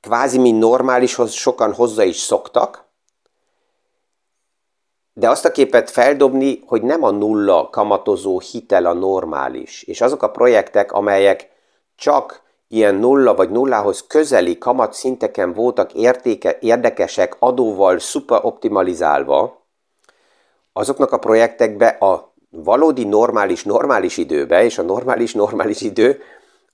kvázi 0.00 0.38
mi 0.38 0.50
normálishoz 0.50 1.32
sokan 1.32 1.74
hozzá 1.74 2.04
is 2.04 2.16
szoktak, 2.16 2.90
de 5.14 5.28
azt 5.28 5.44
a 5.44 5.52
képet 5.52 5.90
feldobni, 5.90 6.62
hogy 6.66 6.82
nem 6.82 7.02
a 7.02 7.10
nulla 7.10 7.68
kamatozó 7.70 8.40
hitel 8.40 8.86
a 8.86 8.92
normális, 8.92 9.82
és 9.82 10.00
azok 10.00 10.22
a 10.22 10.30
projektek, 10.30 10.92
amelyek 10.92 11.51
csak 12.02 12.42
ilyen 12.68 12.94
nulla 12.94 13.34
vagy 13.34 13.50
nullához 13.50 14.04
közeli 14.06 14.58
kamatszinteken 14.58 15.52
voltak 15.52 15.92
értéke, 15.92 16.56
érdekesek, 16.60 17.36
adóval 17.38 17.98
szuperoptimalizálva, 17.98 19.66
azoknak 20.72 21.12
a 21.12 21.18
projektekbe 21.18 21.86
a 21.86 22.34
valódi 22.50 23.04
normális 23.04 23.64
normális 23.64 24.16
időbe, 24.16 24.64
és 24.64 24.78
a 24.78 24.82
normális 24.82 25.34
normális 25.34 25.80
idő, 25.80 26.20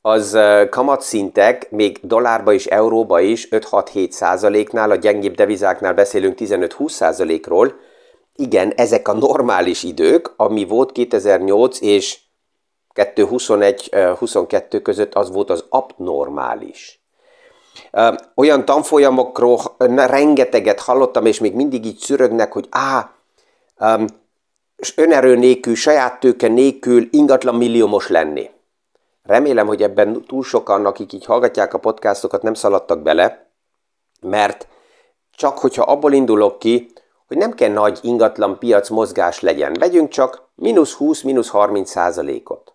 az 0.01 0.39
kamatszintek 0.71 1.71
még 1.71 1.99
dollárba 2.03 2.53
és 2.53 2.67
euróba 2.67 3.21
is 3.21 3.49
5-6-7 3.51 4.11
százaléknál, 4.11 4.91
a 4.91 4.97
gyengébb 4.97 5.35
devizáknál 5.35 5.95
beszélünk 5.95 6.39
15-20 6.39 6.89
százalékról. 6.89 7.75
Igen, 8.35 8.73
ezek 8.77 9.09
a 9.09 9.13
normális 9.13 9.83
idők, 9.83 10.33
ami 10.37 10.65
volt 10.65 10.93
2008 10.93 11.81
és 11.81 12.27
2021-22 12.99 14.81
között 14.83 15.15
az 15.15 15.31
volt 15.31 15.51
az 15.51 15.65
abnormális. 15.69 17.03
Olyan 18.35 18.65
tanfolyamokról 18.65 19.61
rengeteget 19.97 20.81
hallottam, 20.81 21.27
és 21.27 21.41
még 21.41 21.55
mindig 21.55 21.87
így 21.87 21.99
szürögnek, 21.99 22.53
hogy 22.53 22.67
á, 22.71 23.11
önerő 24.97 25.37
nélkül, 25.37 25.75
saját 25.75 26.21
tőke 26.21 26.49
nélkül 26.49 27.09
ingatlan 27.11 27.55
milliómos 27.55 28.09
lenni. 28.09 28.51
Remélem, 29.23 29.67
hogy 29.67 29.83
ebben 29.83 30.25
túl 30.27 30.43
sokan, 30.43 30.87
akik 30.87 31.13
így 31.13 31.25
hallgatják 31.25 31.75
a 31.75 31.79
podcastokat, 31.79 32.43
nem 32.43 32.55
szaladtak 32.55 33.03
bele, 33.03 33.51
mert 34.21 34.69
csak 35.37 35.59
hogyha 35.59 35.83
abból 35.83 36.13
indulok 36.13 36.59
ki, 36.59 36.93
hogy 37.27 37.37
nem 37.37 37.53
kell 37.53 37.73
nagy 37.73 37.99
ingatlan 38.03 38.59
piac 38.59 38.89
mozgás 38.89 39.41
legyen. 39.41 39.73
Vegyünk 39.79 40.09
csak 40.09 40.49
mínusz 40.55 40.93
20, 40.93 41.23
mínusz 41.23 41.49
30 41.49 41.91
százalékot. 41.91 42.68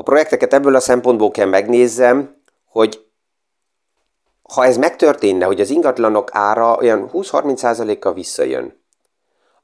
A 0.00 0.02
projekteket 0.02 0.52
ebből 0.54 0.74
a 0.74 0.80
szempontból 0.80 1.30
kell 1.30 1.46
megnézzem, 1.46 2.36
hogy 2.64 3.06
ha 4.42 4.64
ez 4.64 4.76
megtörténne, 4.76 5.44
hogy 5.44 5.60
az 5.60 5.70
ingatlanok 5.70 6.28
ára 6.32 6.76
olyan 6.76 7.10
20-30%-kal 7.12 8.12
visszajön, 8.12 8.82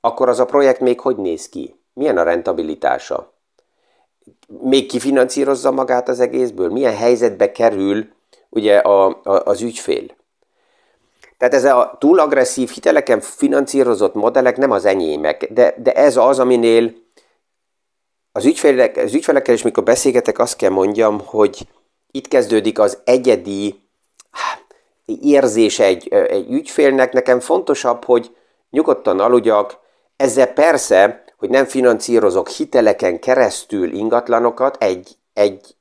akkor 0.00 0.28
az 0.28 0.40
a 0.40 0.45
projekt 0.45 0.81
még 0.81 1.00
hogy 1.00 1.16
néz 1.16 1.49
ki? 1.49 1.81
Milyen 1.93 2.19
a 2.19 2.23
rentabilitása? 2.23 3.33
Még 4.47 4.87
kifinanszírozza 4.87 5.71
magát 5.71 6.09
az 6.09 6.21
egészből? 6.21 6.71
Milyen 6.71 6.97
helyzetbe 6.97 7.52
kerül 7.52 8.09
ugye 8.49 8.78
a, 8.78 9.07
a, 9.07 9.43
az 9.45 9.61
ügyfél? 9.61 10.05
Tehát 11.38 11.55
ez 11.55 11.64
a 11.64 11.97
túl 11.99 12.19
agresszív 12.19 12.71
hiteleken 12.71 13.21
finanszírozott 13.21 14.14
modellek 14.14 14.57
nem 14.57 14.71
az 14.71 14.85
enyémek, 14.85 15.52
de, 15.52 15.75
de 15.78 15.93
ez 15.93 16.16
az, 16.16 16.38
aminél 16.38 17.05
az, 18.37 18.45
ügyfelek, 18.45 18.97
az 18.97 19.14
ügyfelekkel 19.14 19.55
is, 19.55 19.62
mikor 19.62 19.83
beszélgetek, 19.83 20.38
azt 20.38 20.57
kell 20.57 20.71
mondjam, 20.71 21.21
hogy 21.25 21.66
itt 22.11 22.28
kezdődik 22.28 22.78
az 22.78 22.99
egyedi 23.05 23.81
érzés 25.23 25.78
egy, 25.78 26.09
egy 26.09 26.50
ügyfélnek. 26.50 27.12
Nekem 27.12 27.40
fontosabb, 27.40 28.05
hogy 28.05 28.37
nyugodtan 28.71 29.21
aludjak, 29.21 29.78
ezzel 30.16 30.47
persze, 30.47 31.25
hogy 31.37 31.49
nem 31.49 31.64
finanszírozok 31.64 32.49
hiteleken 32.49 33.21
keresztül 33.21 33.93
ingatlanokat, 33.93 34.83
egy, 34.83 35.16
egy 35.33 35.76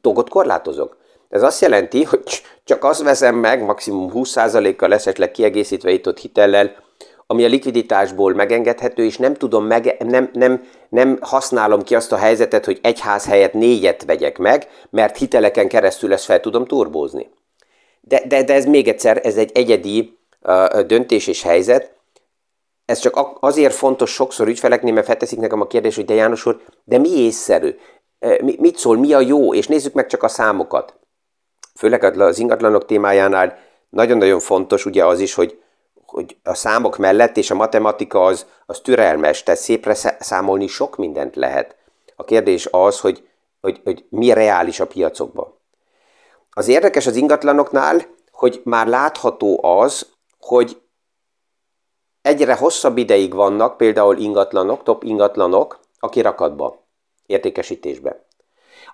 dolgot 0.00 0.28
korlátozok. 0.28 0.96
Ez 1.28 1.42
azt 1.42 1.60
jelenti, 1.60 2.04
hogy 2.04 2.42
csak 2.64 2.84
azt 2.84 3.02
veszem 3.02 3.34
meg, 3.34 3.64
maximum 3.64 4.10
20%-kal 4.14 4.94
esetleg 4.94 5.30
kiegészítve 5.30 5.90
itt 5.90 6.06
ott 6.06 6.18
hitellel, 6.18 6.84
ami 7.26 7.44
a 7.44 7.48
likviditásból 7.48 8.34
megengedhető, 8.34 9.04
és 9.04 9.16
nem 9.16 9.34
tudom, 9.34 9.64
meg, 9.64 9.96
nem, 10.04 10.30
nem, 10.32 10.64
nem 10.88 11.18
használom 11.20 11.82
ki 11.82 11.94
azt 11.94 12.12
a 12.12 12.16
helyzetet, 12.16 12.64
hogy 12.64 12.78
egy 12.82 13.00
ház 13.00 13.26
helyett 13.26 13.52
négyet 13.52 14.04
vegyek 14.04 14.38
meg, 14.38 14.68
mert 14.90 15.16
hiteleken 15.16 15.68
keresztül 15.68 16.12
ezt 16.12 16.24
fel 16.24 16.40
tudom 16.40 16.64
turbózni. 16.64 17.30
De, 18.00 18.22
de, 18.26 18.42
de 18.42 18.54
ez 18.54 18.64
még 18.64 18.88
egyszer, 18.88 19.20
ez 19.22 19.36
egy 19.36 19.50
egyedi 19.54 20.18
uh, 20.42 20.80
döntés 20.80 21.26
és 21.26 21.42
helyzet. 21.42 21.94
Ez 22.84 22.98
csak 22.98 23.36
azért 23.40 23.74
fontos 23.74 24.10
sokszor 24.10 24.48
ügyfeleknél, 24.48 24.92
mert 24.92 25.06
felteszik 25.06 25.38
nekem 25.38 25.60
a 25.60 25.66
kérdés, 25.66 25.96
hogy 25.96 26.04
de 26.04 26.14
János 26.14 26.46
úr, 26.46 26.60
de 26.84 26.98
mi 26.98 27.08
észszerű? 27.08 27.76
Mit 28.40 28.76
szól, 28.76 28.96
mi 28.96 29.12
a 29.12 29.20
jó? 29.20 29.54
És 29.54 29.66
nézzük 29.66 29.92
meg 29.92 30.06
csak 30.06 30.22
a 30.22 30.28
számokat. 30.28 30.94
Főleg 31.74 32.20
az 32.20 32.38
ingatlanok 32.38 32.84
témájánál 32.84 33.58
nagyon-nagyon 33.88 34.40
fontos 34.40 34.86
ugye 34.86 35.04
az 35.04 35.20
is, 35.20 35.34
hogy 35.34 35.58
hogy 36.06 36.36
a 36.42 36.54
számok 36.54 36.96
mellett, 36.96 37.36
és 37.36 37.50
a 37.50 37.54
matematika 37.54 38.24
az, 38.24 38.46
az 38.66 38.80
türelmes, 38.80 39.42
tehát 39.42 39.60
szépre 39.60 39.94
számolni 40.18 40.66
sok 40.66 40.96
mindent 40.96 41.36
lehet. 41.36 41.76
A 42.16 42.24
kérdés 42.24 42.68
az, 42.70 43.00
hogy, 43.00 43.28
hogy, 43.60 43.80
hogy 43.84 44.04
mi 44.08 44.32
reális 44.32 44.80
a 44.80 44.86
piacokban. 44.86 45.54
Az 46.50 46.68
érdekes 46.68 47.06
az 47.06 47.16
ingatlanoknál, 47.16 48.00
hogy 48.30 48.60
már 48.64 48.86
látható 48.86 49.60
az, 49.64 50.06
hogy 50.40 50.80
egyre 52.22 52.54
hosszabb 52.54 52.98
ideig 52.98 53.34
vannak 53.34 53.76
például 53.76 54.16
ingatlanok, 54.16 54.82
top 54.82 55.04
ingatlanok 55.04 55.80
a 55.98 56.08
kirakatba, 56.08 56.76
értékesítésbe. 57.26 58.24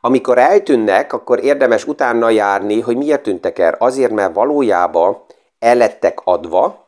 Amikor 0.00 0.38
eltűnnek, 0.38 1.12
akkor 1.12 1.44
érdemes 1.44 1.86
utána 1.86 2.30
járni, 2.30 2.80
hogy 2.80 2.96
miért 2.96 3.22
tűntek 3.22 3.58
el. 3.58 3.74
Azért, 3.78 4.12
mert 4.12 4.34
valójában 4.34 5.22
elettek 5.58 6.20
adva, 6.24 6.81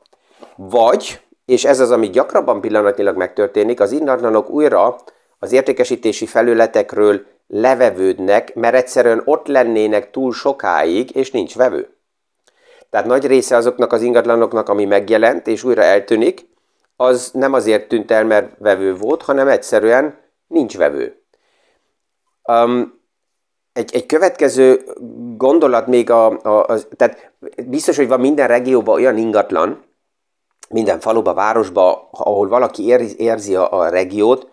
vagy, 0.56 1.20
és 1.44 1.64
ez 1.64 1.80
az, 1.80 1.90
ami 1.90 2.10
gyakrabban 2.10 2.60
pillanatnyilag 2.60 3.16
megtörténik, 3.16 3.80
az 3.80 3.92
ingatlanok 3.92 4.50
újra 4.50 4.96
az 5.38 5.52
értékesítési 5.52 6.26
felületekről 6.26 7.26
levevődnek, 7.46 8.54
mert 8.54 8.74
egyszerűen 8.74 9.22
ott 9.24 9.46
lennének 9.46 10.10
túl 10.10 10.32
sokáig, 10.32 11.16
és 11.16 11.30
nincs 11.30 11.54
vevő. 11.54 11.88
Tehát 12.90 13.06
nagy 13.06 13.26
része 13.26 13.56
azoknak 13.56 13.92
az 13.92 14.02
ingatlanoknak, 14.02 14.68
ami 14.68 14.84
megjelent, 14.84 15.46
és 15.46 15.64
újra 15.64 15.82
eltűnik, 15.82 16.46
az 16.96 17.30
nem 17.32 17.52
azért 17.52 17.88
tűnt 17.88 18.10
el, 18.10 18.24
mert 18.24 18.52
vevő 18.58 18.96
volt, 18.96 19.22
hanem 19.22 19.48
egyszerűen 19.48 20.18
nincs 20.46 20.76
vevő. 20.76 21.22
Um, 22.42 23.00
egy, 23.72 23.94
egy 23.94 24.06
következő 24.06 24.84
gondolat 25.36 25.86
még 25.86 26.10
a, 26.10 26.40
a, 26.42 26.66
a, 26.66 26.88
tehát 26.96 27.32
biztos, 27.66 27.96
hogy 27.96 28.08
van 28.08 28.20
minden 28.20 28.48
regióban 28.48 28.94
olyan 28.94 29.16
ingatlan, 29.16 29.83
minden 30.68 31.00
faluba, 31.00 31.34
városba, 31.34 32.08
ahol 32.10 32.48
valaki 32.48 32.86
érzi, 32.86 33.14
érzi 33.18 33.54
a, 33.54 33.78
a 33.78 33.88
regiót, 33.88 34.48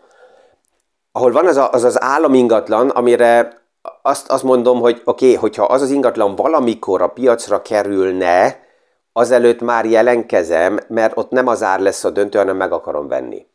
ahol 1.11 1.31
van 1.31 1.47
az 1.47 1.57
a, 1.57 1.71
az, 1.71 1.83
az 1.83 2.01
államingatlan, 2.01 2.89
amire 2.89 3.61
azt, 4.01 4.31
azt 4.31 4.43
mondom, 4.43 4.79
hogy 4.79 5.01
oké, 5.05 5.25
okay, 5.25 5.37
hogyha 5.37 5.63
az 5.63 5.81
az 5.81 5.89
ingatlan 5.89 6.35
valamikor 6.35 7.01
a 7.01 7.07
piacra 7.07 7.61
kerülne, 7.61 8.59
azelőtt 9.13 9.61
már 9.61 9.85
jelenkezem, 9.85 10.79
mert 10.87 11.17
ott 11.17 11.29
nem 11.29 11.47
az 11.47 11.63
ár 11.63 11.79
lesz 11.79 12.03
a 12.03 12.09
döntő, 12.09 12.37
hanem 12.37 12.57
meg 12.57 12.71
akarom 12.71 13.07
venni. 13.07 13.45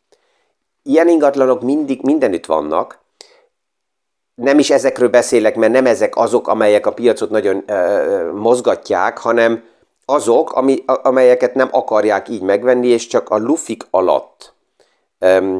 Ilyen 0.83 1.07
ingatlanok 1.07 1.61
mindig 1.61 2.01
mindenütt 2.01 2.45
vannak, 2.45 2.99
nem 4.35 4.59
is 4.59 4.69
ezekről 4.69 5.09
beszélek, 5.09 5.55
mert 5.55 5.71
nem 5.71 5.85
ezek 5.85 6.15
azok, 6.15 6.47
amelyek 6.47 6.85
a 6.85 6.93
piacot 6.93 7.29
nagyon 7.29 7.63
ö, 7.65 8.31
mozgatják, 8.31 9.17
hanem 9.17 9.63
azok, 10.09 10.53
ami, 10.53 10.83
amelyeket 10.85 11.53
nem 11.53 11.69
akarják 11.71 12.29
így 12.29 12.41
megvenni, 12.41 12.87
és 12.87 13.07
csak 13.07 13.29
a 13.29 13.37
lufik 13.37 13.83
alatt 13.89 14.53
ö, 15.19 15.57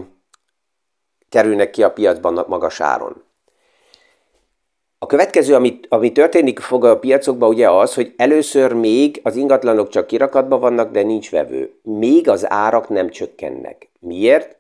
kerülnek 1.30 1.70
ki 1.70 1.84
a 1.84 1.92
piacban 1.92 2.46
magas 2.48 2.82
áron. 2.82 3.24
A 5.00 5.06
következő, 5.06 5.56
ami, 5.56 5.80
ami 5.90 6.12
történik 6.12 6.60
fog 6.60 6.86
a 6.86 7.00
piacokban, 7.00 7.50
ugye 7.50 7.70
az, 7.70 7.94
hogy 7.94 8.14
először 8.18 8.74
még 8.74 9.20
az 9.24 9.36
ingatlanok 9.36 9.90
csak 9.90 10.08
kirakatban 10.08 10.60
vannak, 10.60 10.92
de 10.92 11.02
nincs 11.02 11.32
vevő. 11.32 11.80
Még 11.82 12.30
az 12.30 12.50
árak 12.52 12.90
nem 12.90 13.10
csökkennek. 13.10 13.90
Miért? 14.00 14.56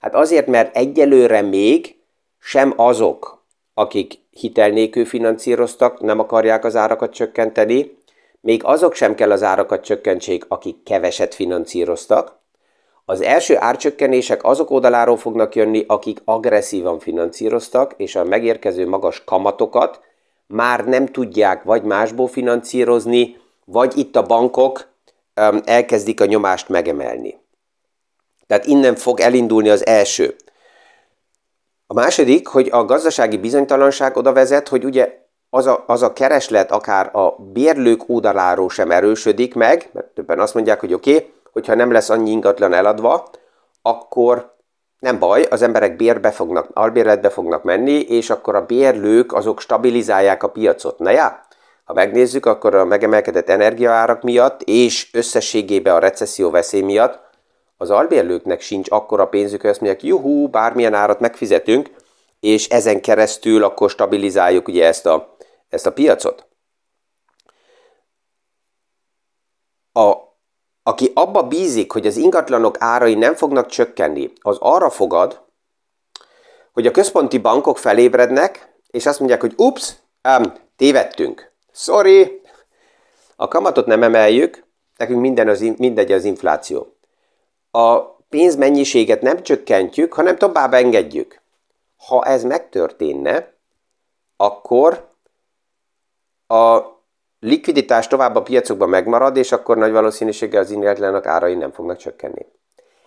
Hát 0.00 0.14
azért, 0.14 0.46
mert 0.46 0.76
egyelőre 0.76 1.40
még 1.40 1.96
sem 2.38 2.72
azok, 2.76 3.44
akik 3.74 4.18
hitel 4.30 4.70
nélkül 4.70 5.04
finanszíroztak, 5.04 6.00
nem 6.00 6.18
akarják 6.18 6.64
az 6.64 6.76
árakat 6.76 7.12
csökkenteni, 7.12 7.98
még 8.40 8.64
azok 8.64 8.94
sem 8.94 9.14
kell 9.14 9.30
az 9.30 9.42
árakat 9.42 9.84
csökkentsék, 9.84 10.44
akik 10.48 10.82
keveset 10.82 11.34
finanszíroztak. 11.34 12.38
Az 13.04 13.20
első 13.20 13.56
árcsökkenések 13.58 14.44
azok 14.44 14.70
oldaláról 14.70 15.16
fognak 15.16 15.54
jönni, 15.54 15.84
akik 15.86 16.22
agresszívan 16.24 16.98
finanszíroztak, 16.98 17.94
és 17.96 18.16
a 18.16 18.24
megérkező 18.24 18.88
magas 18.88 19.24
kamatokat 19.24 20.00
már 20.46 20.84
nem 20.84 21.06
tudják 21.06 21.62
vagy 21.62 21.82
másból 21.82 22.28
finanszírozni, 22.28 23.36
vagy 23.64 23.98
itt 23.98 24.16
a 24.16 24.22
bankok 24.22 24.88
elkezdik 25.64 26.20
a 26.20 26.24
nyomást 26.24 26.68
megemelni. 26.68 27.38
Tehát 28.46 28.66
innen 28.66 28.94
fog 28.94 29.20
elindulni 29.20 29.68
az 29.68 29.86
első. 29.86 30.36
A 31.86 31.94
második, 31.94 32.46
hogy 32.46 32.68
a 32.70 32.84
gazdasági 32.84 33.36
bizonytalanság 33.36 34.16
oda 34.16 34.32
vezet, 34.32 34.68
hogy 34.68 34.84
ugye 34.84 35.19
az 35.50 35.66
a, 35.66 35.84
az 35.86 36.02
a 36.02 36.12
kereslet 36.12 36.70
akár 36.70 37.16
a 37.16 37.36
bérlők 37.52 38.02
oldaláról 38.06 38.68
sem 38.68 38.90
erősödik 38.90 39.54
meg, 39.54 39.88
mert 39.92 40.06
többen 40.06 40.40
azt 40.40 40.54
mondják, 40.54 40.80
hogy 40.80 40.94
oké, 40.94 41.14
okay, 41.14 41.32
hogyha 41.52 41.74
nem 41.74 41.92
lesz 41.92 42.10
annyi 42.10 42.30
ingatlan 42.30 42.72
eladva, 42.72 43.30
akkor 43.82 44.54
nem 44.98 45.18
baj, 45.18 45.46
az 45.50 45.62
emberek 45.62 45.96
bérbe 45.96 46.30
fognak, 46.30 46.68
albérletbe 46.72 47.28
fognak 47.28 47.62
menni, 47.62 48.00
és 48.00 48.30
akkor 48.30 48.54
a 48.54 48.66
bérlők 48.66 49.32
azok 49.32 49.60
stabilizálják 49.60 50.42
a 50.42 50.48
piacot. 50.48 50.98
Na 50.98 51.10
já, 51.10 51.40
ha 51.84 51.92
megnézzük, 51.92 52.46
akkor 52.46 52.74
a 52.74 52.84
megemelkedett 52.84 53.48
energiaárak 53.48 54.22
miatt, 54.22 54.62
és 54.62 55.08
összességében 55.12 55.94
a 55.94 55.98
recesszió 55.98 56.50
veszély 56.50 56.80
miatt 56.80 57.18
az 57.76 57.90
albérlőknek 57.90 58.60
sincs 58.60 58.90
akkora 58.90 59.26
pénzük, 59.26 59.60
hogy 59.60 59.70
azt 59.70 59.80
mondják, 59.80 60.02
juhú, 60.02 60.48
bármilyen 60.48 60.94
árat 60.94 61.20
megfizetünk, 61.20 61.90
és 62.40 62.68
ezen 62.68 63.00
keresztül 63.00 63.64
akkor 63.64 63.90
stabilizáljuk 63.90 64.68
ugye 64.68 64.86
ezt 64.86 65.06
a, 65.06 65.36
ezt 65.70 65.86
a 65.86 65.92
piacot. 65.92 66.46
A, 69.92 70.14
aki 70.82 71.12
abba 71.14 71.42
bízik, 71.42 71.92
hogy 71.92 72.06
az 72.06 72.16
ingatlanok 72.16 72.76
árai 72.78 73.14
nem 73.14 73.34
fognak 73.34 73.66
csökkenni, 73.66 74.32
az 74.40 74.56
arra 74.60 74.90
fogad, 74.90 75.42
hogy 76.72 76.86
a 76.86 76.90
központi 76.90 77.38
bankok 77.38 77.78
felébrednek, 77.78 78.74
és 78.90 79.06
azt 79.06 79.18
mondják, 79.18 79.40
hogy 79.40 79.54
ups, 79.56 79.92
um, 80.38 80.52
tévedtünk. 80.76 81.52
Sorry, 81.72 82.40
a 83.36 83.48
kamatot 83.48 83.86
nem 83.86 84.02
emeljük, 84.02 84.64
nekünk 84.96 85.20
minden 85.20 85.48
az, 85.48 85.60
mindegy 85.60 86.12
az 86.12 86.24
infláció 86.24 86.94
a 87.70 87.98
pénzmennyiséget 88.28 89.22
nem 89.22 89.42
csökkentjük, 89.42 90.12
hanem 90.12 90.36
tovább 90.36 90.74
engedjük. 90.74 91.40
Ha 92.06 92.24
ez 92.24 92.44
megtörténne, 92.44 93.54
akkor 94.36 95.08
a 96.50 96.98
likviditás 97.40 98.06
tovább 98.06 98.36
a 98.36 98.42
piacokban 98.42 98.88
megmarad, 98.88 99.36
és 99.36 99.52
akkor 99.52 99.76
nagy 99.76 99.92
valószínűséggel 99.92 100.62
az 100.62 100.70
ingatlanak 100.70 101.26
árai 101.26 101.54
nem 101.54 101.72
fognak 101.72 101.96
csökkenni. 101.96 102.46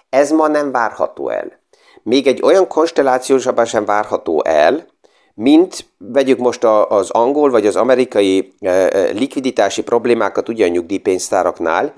Ez 0.09 0.31
ma 0.31 0.47
nem 0.47 0.71
várható 0.71 1.29
el. 1.29 1.61
Még 2.03 2.27
egy 2.27 2.41
olyan 2.43 2.67
konstellációsabban 2.67 3.65
sem 3.65 3.85
várható 3.85 4.43
el, 4.43 4.85
mint 5.33 5.85
vegyük 5.97 6.39
most 6.39 6.63
az 6.63 7.09
angol 7.09 7.49
vagy 7.49 7.65
az 7.65 7.75
amerikai 7.75 8.53
eh, 8.59 8.87
eh, 8.87 9.13
likviditási 9.13 9.83
problémákat 9.83 10.49
ugye 10.49 10.65
a 10.65 10.69
nyugdíjpénztáraknál, 10.69 11.93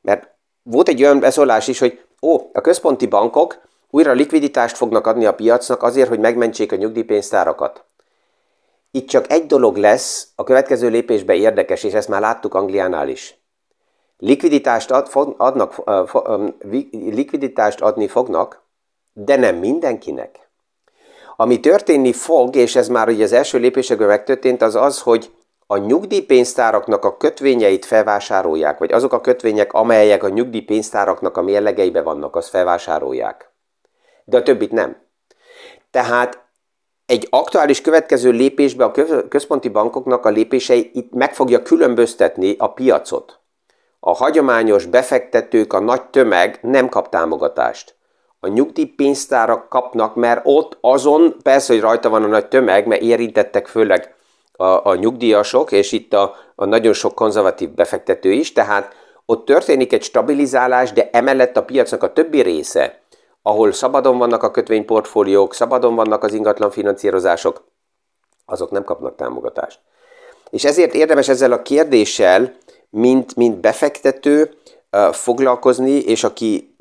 mert 0.00 0.28
volt 0.62 0.88
egy 0.88 1.02
olyan 1.02 1.20
beszólás 1.20 1.68
is, 1.68 1.78
hogy 1.78 2.00
ó, 2.22 2.36
a 2.52 2.60
központi 2.60 3.06
bankok 3.06 3.60
újra 3.90 4.12
likviditást 4.12 4.76
fognak 4.76 5.06
adni 5.06 5.24
a 5.24 5.34
piacnak 5.34 5.82
azért, 5.82 6.08
hogy 6.08 6.18
megmentsék 6.18 6.72
a 6.72 6.76
nyugdíjpénztárakat. 6.76 7.87
Itt 8.90 9.08
csak 9.08 9.30
egy 9.32 9.46
dolog 9.46 9.76
lesz 9.76 10.28
a 10.34 10.44
következő 10.44 10.88
lépésben 10.88 11.36
érdekes, 11.36 11.84
és 11.84 11.92
ezt 11.92 12.08
már 12.08 12.20
láttuk 12.20 12.54
Angliánál 12.54 13.08
is. 13.08 13.38
Likviditást, 14.18 14.90
ad, 14.90 15.34
adnak, 15.36 15.82
likviditást 16.90 17.80
adni 17.80 18.08
fognak, 18.08 18.62
de 19.12 19.36
nem 19.36 19.56
mindenkinek. 19.56 20.48
Ami 21.36 21.60
történni 21.60 22.12
fog, 22.12 22.56
és 22.56 22.76
ez 22.76 22.88
már 22.88 23.08
ugye 23.08 23.24
az 23.24 23.32
első 23.32 23.58
lépésekben 23.58 24.06
megtörtént, 24.06 24.62
az 24.62 24.74
az, 24.74 25.00
hogy 25.00 25.30
a 25.66 25.76
nyugdíjpénztáraknak 25.76 27.04
a 27.04 27.16
kötvényeit 27.16 27.84
felvásárolják, 27.84 28.78
vagy 28.78 28.92
azok 28.92 29.12
a 29.12 29.20
kötvények, 29.20 29.72
amelyek 29.72 30.22
a 30.22 30.28
nyugdíjpénztáraknak 30.28 31.36
a 31.36 31.42
mérlegeibe 31.42 32.02
vannak, 32.02 32.36
azt 32.36 32.48
felvásárolják. 32.48 33.50
De 34.24 34.36
a 34.36 34.42
többit 34.42 34.72
nem. 34.72 34.96
Tehát 35.90 36.47
egy 37.08 37.26
aktuális 37.30 37.80
következő 37.80 38.30
lépésbe 38.30 38.84
a 38.84 38.90
központi 39.28 39.68
bankoknak 39.68 40.24
a 40.24 40.28
lépései 40.28 40.90
itt 40.94 41.12
meg 41.12 41.34
fogja 41.34 41.62
különböztetni 41.62 42.54
a 42.58 42.72
piacot. 42.72 43.38
A 44.00 44.14
hagyományos 44.14 44.86
befektetők, 44.86 45.72
a 45.72 45.80
nagy 45.80 46.02
tömeg 46.02 46.58
nem 46.62 46.88
kap 46.88 47.08
támogatást. 47.08 47.94
A 48.40 48.48
nyugdíjpénztárak 48.48 49.68
kapnak, 49.68 50.14
mert 50.14 50.40
ott 50.44 50.78
azon, 50.80 51.36
persze, 51.42 51.72
hogy 51.72 51.82
rajta 51.82 52.08
van 52.08 52.22
a 52.22 52.26
nagy 52.26 52.48
tömeg, 52.48 52.86
mert 52.86 53.02
érintettek 53.02 53.66
főleg 53.66 54.14
a, 54.52 54.64
a 54.64 54.94
nyugdíjasok, 54.94 55.72
és 55.72 55.92
itt 55.92 56.12
a, 56.12 56.34
a 56.54 56.64
nagyon 56.64 56.92
sok 56.92 57.14
konzervatív 57.14 57.70
befektető 57.70 58.32
is, 58.32 58.52
tehát 58.52 58.94
ott 59.26 59.44
történik 59.44 59.92
egy 59.92 60.02
stabilizálás, 60.02 60.92
de 60.92 61.08
emellett 61.12 61.56
a 61.56 61.64
piacnak 61.64 62.02
a 62.02 62.12
többi 62.12 62.42
része, 62.42 63.00
ahol 63.48 63.72
szabadon 63.72 64.18
vannak 64.18 64.42
a 64.42 64.50
kötvényportfóliók, 64.50 65.54
szabadon 65.54 65.94
vannak 65.94 66.22
az 66.22 66.32
ingatlan 66.32 66.70
finanszírozások, 66.70 67.64
azok 68.46 68.70
nem 68.70 68.84
kapnak 68.84 69.16
támogatást. 69.16 69.80
És 70.50 70.64
ezért 70.64 70.94
érdemes 70.94 71.28
ezzel 71.28 71.52
a 71.52 71.62
kérdéssel, 71.62 72.54
mint, 72.90 73.36
mint 73.36 73.60
befektető, 73.60 74.50
foglalkozni, 75.12 75.90
és 75.90 76.24
aki, 76.24 76.74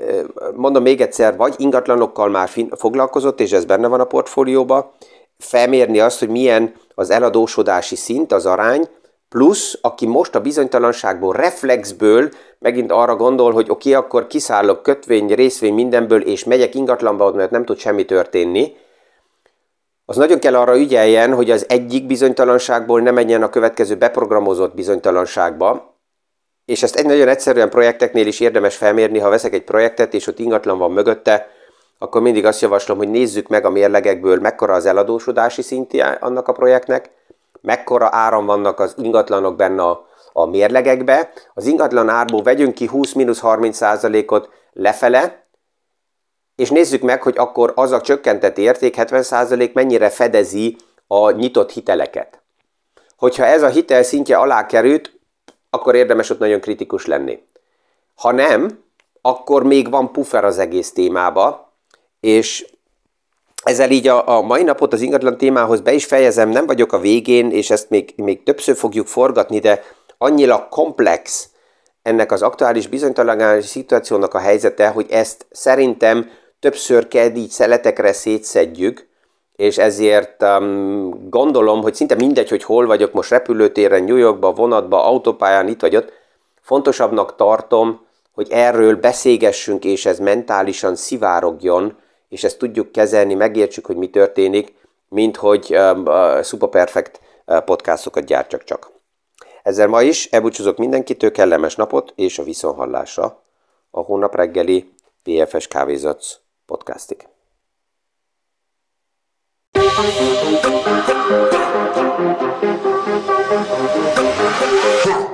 mondom 0.56 0.84
még 0.84 1.02
egyszer, 1.02 1.38
vagy 1.38 1.56
ingatlanokkal 1.58 2.30
már 2.30 2.50
foglalkozott, 2.78 3.40
és 3.40 3.52
ez 3.52 3.66
benne 3.66 3.88
van 3.88 4.00
a 4.00 4.06
portfólióba, 4.06 4.94
felmérni 5.38 6.00
azt, 6.00 6.20
hogy 6.20 6.30
milyen 6.30 6.74
az 6.96 7.10
eladósodási 7.10 7.96
szint, 7.96 8.32
az 8.32 8.46
arány, 8.46 8.88
plusz 9.30 9.78
aki 9.82 10.06
most 10.06 10.36
a 10.36 10.42
bizonytalanságból, 10.42 11.34
reflexből 11.34 12.30
megint 12.60 12.92
arra 12.92 13.16
gondol, 13.16 13.52
hogy 13.52 13.70
oké, 13.70 13.90
okay, 13.90 14.04
akkor 14.04 14.28
kiszállok 14.28 14.84
kötvény, 14.84 15.28
részvény 15.28 15.74
mindenből, 15.74 16.22
és 16.22 16.44
megyek 16.44 16.76
ingatlanba, 16.76 17.32
mert 17.32 17.52
nem 17.52 17.66
tud 17.66 17.78
semmi 17.78 18.06
történni, 18.06 18.76
az 20.10 20.16
nagyon 20.16 20.40
kell 20.40 20.56
arra 20.56 20.78
ügyeljen, 20.78 21.34
hogy 21.34 21.52
az 21.52 21.66
egyik 21.70 22.06
bizonytalanságból 22.06 23.02
ne 23.02 23.12
menjen 23.12 23.44
a 23.44 23.50
következő 23.50 23.96
beprogramozott 23.96 24.76
bizonytalanságba, 24.76 25.96
és 26.66 26.84
ezt 26.84 26.96
egy 26.96 27.06
nagyon 27.06 27.28
egyszerűen 27.28 27.70
projekteknél 27.70 28.28
is 28.28 28.40
érdemes 28.40 28.76
felmérni, 28.76 29.20
ha 29.20 29.30
veszek 29.30 29.54
egy 29.54 29.64
projektet, 29.64 30.14
és 30.14 30.28
ott 30.28 30.40
ingatlan 30.40 30.78
van 30.78 30.92
mögötte, 30.92 31.48
akkor 31.98 32.22
mindig 32.22 32.46
azt 32.46 32.62
javaslom, 32.62 32.98
hogy 32.98 33.10
nézzük 33.10 33.48
meg 33.48 33.66
a 33.66 33.70
mérlegekből, 33.70 34.40
mekkora 34.40 34.74
az 34.74 34.86
eladósodási 34.86 35.62
szintje 35.62 36.06
annak 36.06 36.48
a 36.48 36.52
projektnek, 36.52 37.12
mekkora 37.62 38.10
áram 38.12 38.46
vannak 38.46 38.80
az 38.80 38.94
ingatlanok 38.98 39.56
benne 39.56 39.84
a, 39.84 40.08
a 40.34 40.46
mérlegekbe. 40.46 41.32
Az 41.54 41.66
ingatlan 41.66 42.10
árból 42.10 42.44
vegyünk 42.44 42.74
ki 42.74 42.90
20-30 42.94 44.32
ot 44.32 44.50
lefele, 44.74 45.46
és 46.56 46.70
nézzük 46.70 47.02
meg, 47.02 47.22
hogy 47.22 47.38
akkor 47.38 47.74
az 47.76 47.92
a 47.92 48.02
csökkentett 48.02 48.58
érték 48.58 48.96
70% 48.98 49.74
mennyire 49.74 50.10
fedezi 50.10 50.78
a 51.08 51.32
nyitott 51.32 51.72
hiteleket. 51.72 52.42
Hogyha 53.18 53.46
ez 53.46 53.62
a 53.64 53.68
hitel 53.68 54.04
szintje 54.04 54.38
alá 54.38 54.66
került, 54.66 55.20
akkor 55.70 55.96
érdemes 55.96 56.30
ott 56.30 56.40
nagyon 56.40 56.60
kritikus 56.60 57.06
lenni. 57.06 57.44
Ha 58.16 58.32
nem, 58.32 58.84
akkor 59.22 59.64
még 59.64 59.90
van 59.90 60.12
puffer 60.12 60.46
az 60.46 60.58
egész 60.58 60.92
témába, 60.92 61.74
és 62.20 62.66
ezzel 63.68 63.92
így 63.92 64.08
a, 64.08 64.38
a 64.38 64.42
mai 64.42 64.64
napot 64.64 64.94
az 64.94 65.02
ingatlan 65.02 65.38
témához 65.38 65.82
be 65.82 65.94
is 65.94 66.06
fejezem, 66.06 66.50
nem 66.50 66.66
vagyok 66.66 66.94
a 66.94 67.00
végén, 67.00 67.52
és 67.52 67.70
ezt 67.70 67.90
még, 67.90 68.14
még 68.16 68.44
többször 68.44 68.76
fogjuk 68.76 69.08
forgatni, 69.08 69.60
de 69.60 69.84
annyira 70.18 70.68
komplex 70.70 71.50
ennek 72.02 72.32
az 72.32 72.42
aktuális 72.42 72.88
bizonytalan 72.88 73.62
szituációnak 73.62 74.34
a 74.34 74.40
helyzete, 74.40 74.88
hogy 74.88 75.06
ezt 75.10 75.46
szerintem 75.52 76.30
többször 76.60 77.08
kell 77.08 77.36
így 77.36 77.50
szeletekre 77.50 78.14
szétszedjük, 78.14 79.08
és 79.56 79.78
ezért 79.78 80.44
um, 80.44 81.30
gondolom, 81.30 81.82
hogy 81.82 81.96
szinte 81.96 82.16
mindegy, 82.16 82.50
hogy 82.50 82.64
hol 82.64 82.86
vagyok 82.86 83.14
most 83.14 83.30
repülőtéren, 83.30 84.04
New 84.04 84.16
Yorkba, 84.16 84.54
vonatba, 84.54 85.06
autópályán, 85.06 85.68
itt 85.68 85.82
vagy 85.82 85.96
ott, 85.96 86.12
fontosabbnak 86.62 87.36
tartom, 87.36 88.06
hogy 88.34 88.48
erről 88.52 88.96
beszélgessünk, 88.96 89.86
és 89.86 90.06
ez 90.06 90.20
mentálisan 90.20 90.96
szivárogjon, 90.96 91.98
és 92.30 92.44
ezt 92.44 92.58
tudjuk 92.58 92.92
kezelni, 92.92 93.34
megértsük, 93.34 93.86
hogy 93.86 93.96
mi 93.96 94.10
történik, 94.10 94.74
mint 95.10 95.38
hogy 95.38 95.76
um, 95.76 96.06
uh, 96.06 96.42
szuperperfekt 96.42 97.20
podcastokat 97.66 98.26
gyártsak 98.26 98.64
csak. 98.64 98.92
Ezzel 99.64 99.88
ma 99.88 100.02
is 100.02 100.26
elbúcsúzok 100.26 100.78
mindenkitől, 100.78 101.32
kellemes 101.32 101.76
napot 101.76 102.14
és 102.16 102.40
a 102.40 102.44
viszonhallásra 102.44 103.44
a 103.92 104.00
hónap 104.00 104.36
reggeli 104.36 104.94
PFS 105.24 105.68
Kávézac 105.68 106.40
podcastig. 106.66 107.28
Thank. 115.04 115.27